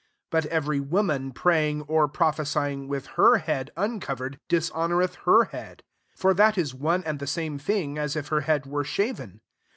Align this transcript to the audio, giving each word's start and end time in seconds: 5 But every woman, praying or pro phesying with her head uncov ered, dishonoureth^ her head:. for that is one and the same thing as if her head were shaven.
5 0.31 0.31
But 0.31 0.45
every 0.47 0.79
woman, 0.79 1.31
praying 1.31 1.83
or 1.83 2.07
pro 2.07 2.29
phesying 2.29 2.87
with 2.87 3.05
her 3.21 3.37
head 3.37 3.69
uncov 3.77 4.17
ered, 4.17 4.39
dishonoureth^ 4.49 5.13
her 5.25 5.43
head:. 5.43 5.83
for 6.15 6.33
that 6.33 6.57
is 6.57 6.73
one 6.73 7.03
and 7.03 7.19
the 7.19 7.27
same 7.27 7.59
thing 7.59 7.99
as 7.99 8.15
if 8.15 8.29
her 8.29 8.41
head 8.41 8.65
were 8.65 8.83
shaven. 8.83 9.41